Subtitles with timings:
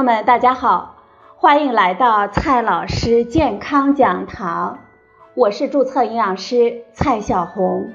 [0.00, 0.94] 朋友们，大家好，
[1.36, 4.78] 欢迎来到蔡老师健康讲堂，
[5.34, 7.92] 我是注册营养师蔡小红。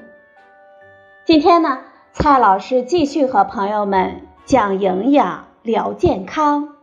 [1.24, 1.80] 今天呢，
[2.12, 6.76] 蔡老师继续和朋友们讲营养、聊健康。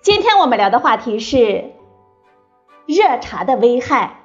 [0.00, 1.72] 今天我们聊的话题是
[2.86, 4.20] 热茶的危害。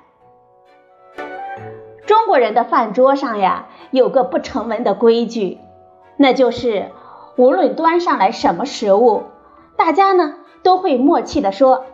[2.05, 5.57] 中国人的饭桌上呀，有个不成文的规矩，
[6.21, 6.91] 那就是
[7.37, 9.23] 无论端上来什么食物，
[9.77, 11.85] 大家呢都会默契的说：“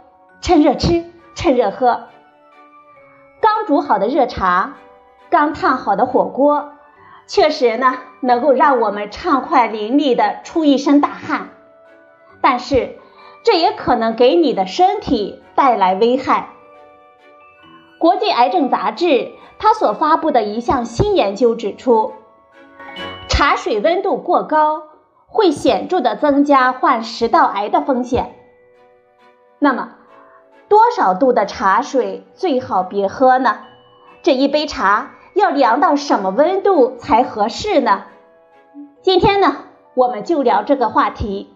[0.41, 2.05] 趁热吃，趁热喝。”
[3.39, 4.73] 刚煮好的热茶，
[5.29, 6.71] 刚烫好的火锅，
[7.27, 11.49] 确实呢能够让我们畅快淋漓的出一身大汗，
[12.41, 12.97] 但是
[13.43, 16.49] 这也可能给你的身体带来危害。
[17.99, 22.13] 国际癌症杂志它所发布的一项新研究指出，
[23.37, 24.83] 茶水温度过高
[25.27, 28.33] 会显著的增加患食道癌的风险。
[29.59, 29.89] 那么，
[30.69, 33.57] 多少度的茶水最好别喝呢？
[34.23, 38.03] 这一杯茶要凉到什么温度才合适呢？
[39.01, 39.57] 今天呢，
[39.95, 41.53] 我们就聊这个话题。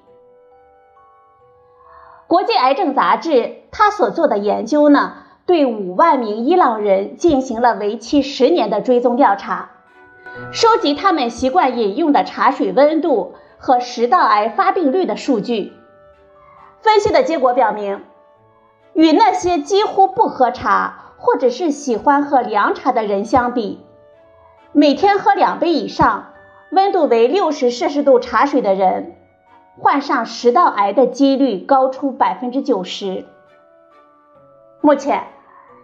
[2.28, 5.14] 国际癌症杂志它所做的研究呢，
[5.46, 9.70] 对五万名伊朗人进行了为期十年的追踪调查，
[10.52, 15.74] 收集他们习惯饮用的茶水温度和食道癌发病率的数据。
[16.82, 18.04] 分析的结果表明。
[18.94, 23.80] 与那些几乎不喝茶或者是喜欢喝凉茶的人相比，
[24.74, 26.34] 每天喝两杯以上、
[26.72, 29.16] 温度为六十摄氏度茶水的人，
[29.78, 33.26] 患上食道癌的几率高出百分之九十。
[34.82, 35.28] 目前，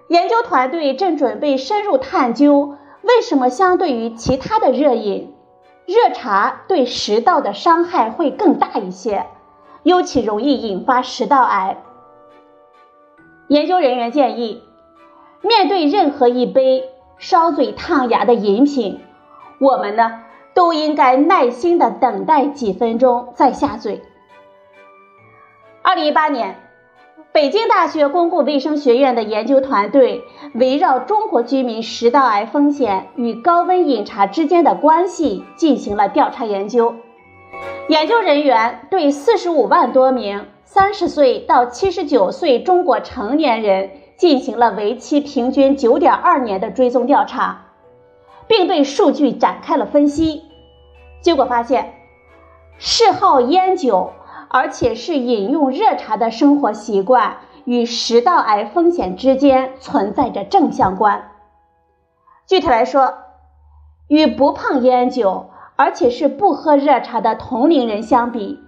[0.09, 5.33] 研究团队正准备深入探究，为什么相对于其他的热饮，
[5.85, 9.27] 热茶对食道的伤害会更大一些，
[9.83, 11.77] 尤其容易引发食道癌。
[13.47, 14.63] 研究人员建议，
[15.41, 16.89] 面对任何一杯
[17.19, 18.99] 烧嘴烫牙的饮品，
[19.59, 20.21] 我们呢
[20.55, 24.01] 都应该耐心的等待几分钟再下嘴。
[25.83, 26.59] 二零一八年，
[27.35, 30.23] 北京大学公共卫生学院的研究团队
[30.53, 36.95] 围绕中国居民食道癌风险与高温饮茶之间的关系进行了调查研究。
[37.89, 40.45] 研究人员对四十五万多名。
[40.63, 47.65] 三十岁到七十九岁中国成年人进行了为期平均九点二年的追踪调查，
[48.47, 50.43] 并对数据展开了分析。
[51.21, 51.95] 结果发现，
[52.77, 54.11] 嗜好烟酒
[54.49, 61.31] 而且是饮用热茶的生活习惯与食道癌风险之间存在着正相关。
[62.45, 63.15] 具体来说，
[64.07, 68.59] 与不碰烟酒而且是不喝热茶的同龄人相比。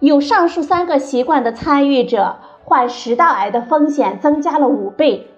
[0.00, 5.30] 有上述三个习惯的参与者，患食道癌的风险增加了五倍。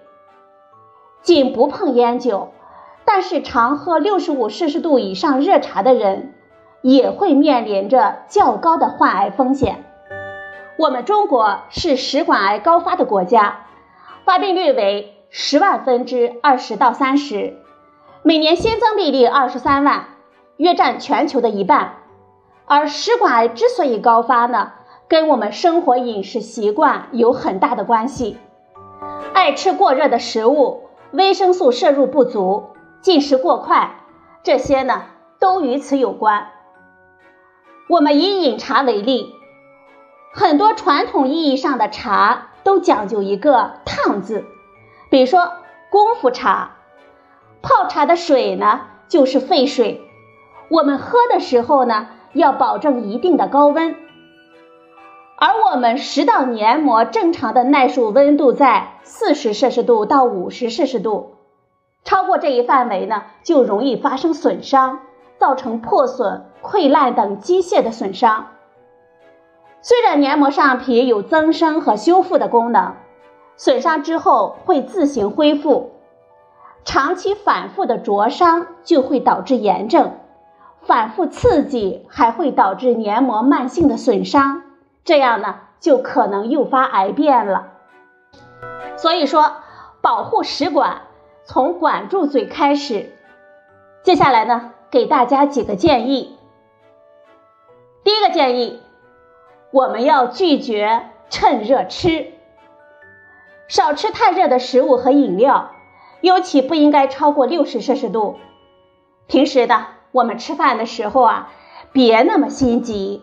[1.22, 2.52] 仅不碰烟酒，
[3.04, 6.34] 但是常喝六十五摄氏度以上热茶的人，
[6.86, 9.84] 也会面临着较高的患癌风险。
[10.78, 13.66] 我们中国是食管癌高发的国家，
[14.24, 17.56] 发病率为十万分之二十到三十，
[18.22, 20.04] 每年新增病例二十三万，
[20.58, 21.94] 约占全球的一半。
[22.66, 24.70] 而食管癌之所以高发呢，
[25.08, 28.38] 跟我们生活饮食习惯有很大的关系。
[29.32, 32.66] 爱吃过热的食物，维生素摄入不足，
[33.00, 33.96] 进食过快，
[34.44, 35.02] 这些呢
[35.40, 36.46] 都与此有关。
[37.88, 39.34] 我们以饮茶为例，
[40.32, 44.44] 很多传统意义上的茶都讲究一个“烫”字，
[45.10, 45.52] 比如说
[45.90, 46.76] 功夫茶，
[47.62, 50.00] 泡茶的水呢就是沸水，
[50.68, 52.08] 我们喝的时候呢。
[52.32, 53.96] 要保证一定的高温，
[55.38, 61.36] 而我们食道黏膜正常的耐受温度在四十摄氏度到五十摄氏度，
[62.04, 64.98] 超过这一范围呢，就容易发生损伤，
[65.38, 68.48] 造成破损、溃烂等机械的损伤。
[69.80, 72.94] 虽然黏膜上皮有增生和修复的功能，
[73.56, 75.92] 损伤之后会自行恢复，
[76.84, 80.12] 长期反复的灼伤就会导致炎症。
[80.82, 84.62] 反复刺激还会导致黏膜慢性的损伤，
[85.04, 87.72] 这样呢就可能诱发癌变了。
[88.96, 89.52] 所以说，
[90.00, 91.02] 保护食管
[91.44, 93.12] 从管住嘴开始。
[94.02, 96.35] 接下来呢，给大家几个建议。
[98.06, 98.78] 第一个建议，
[99.72, 102.28] 我们要拒绝趁热吃，
[103.66, 105.72] 少吃太热的食物和饮料，
[106.20, 108.36] 尤其不应该超过六十摄氏度。
[109.26, 109.86] 平时的。
[110.12, 111.50] 我们吃饭的时候啊，
[111.92, 113.22] 别那么心急。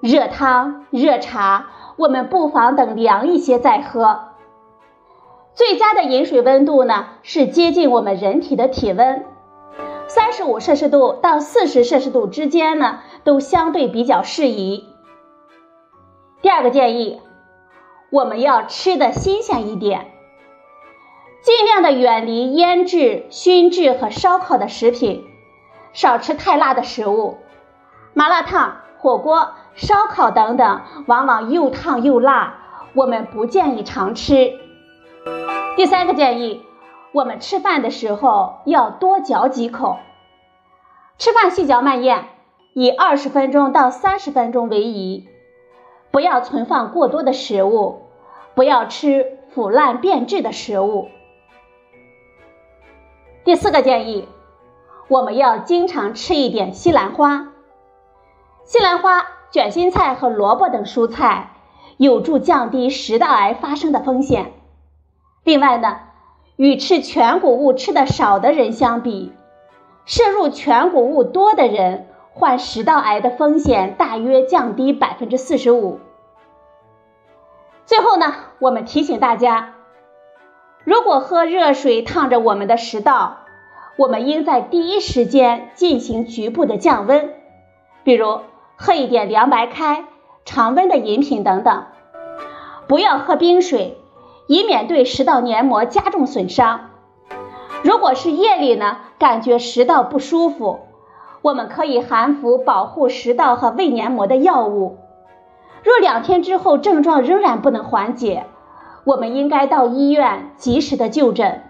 [0.00, 1.66] 热汤、热茶，
[1.96, 4.28] 我们不妨等凉一些再喝。
[5.54, 9.24] 最佳的饮水温度呢，是接近我们人体的体温，
[10.08, 14.88] 三十五摄氏度到四十摄氏度之间呢，都相对比较适宜。
[16.42, 17.20] 第二个建议，
[18.10, 20.10] 我们要吃的新鲜一点，
[21.42, 25.24] 尽量的远离腌制、熏制和烧烤的食品，
[25.92, 27.36] 少吃太辣的食物，
[28.14, 29.50] 麻辣烫、火锅。
[29.74, 32.56] 烧烤等等，往往又烫又辣，
[32.94, 34.52] 我们不建议常吃。
[35.76, 36.64] 第三个建议，
[37.12, 39.98] 我们吃饭的时候要多嚼几口，
[41.18, 42.24] 吃饭细嚼慢咽，
[42.74, 45.28] 以二十分钟到三十分钟为宜，
[46.10, 48.02] 不要存放过多的食物，
[48.54, 51.08] 不要吃腐烂变质的食物。
[53.44, 54.28] 第四个建议，
[55.08, 57.48] 我们要经常吃一点西兰花，
[58.64, 59.26] 西兰花。
[59.50, 61.52] 卷心菜和萝卜等蔬菜
[61.96, 64.52] 有助降低食道癌发生的风险。
[65.42, 66.00] 另外呢，
[66.58, 69.32] 与吃全谷物吃的少的人相比，
[70.04, 76.00] 摄入全谷物多的人患食道癌的风险大约降低百分之四十五。
[77.86, 79.74] 最后呢，我们提醒大家，
[80.82, 83.38] 如果喝热水烫着我们的食道，
[83.96, 87.34] 我们应在第一时间进行局部的降温，
[88.02, 88.40] 比如。
[88.80, 90.04] 喝一点凉白开、
[90.44, 91.86] 常温的饮品等等，
[92.86, 93.98] 不要喝冰水，
[94.48, 96.90] 以免对食道黏膜加重损伤。
[97.84, 100.80] 如果是夜里呢，感觉食道不舒服，
[101.42, 104.98] 我们可以含服保护食道和胃黏膜的药物。
[105.84, 108.46] 若两天之后症状仍然不能缓解，
[109.04, 111.62] 我们应该到医院及时的就诊。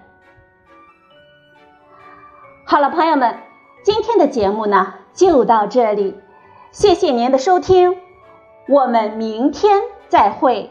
[2.65, 3.37] 好了，朋友们，
[3.83, 6.19] 今天的节目呢就到这里。
[6.71, 7.97] 谢谢您的收听，
[8.69, 10.71] 我们明天再会。